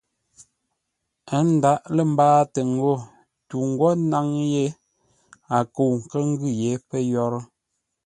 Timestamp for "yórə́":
7.11-7.41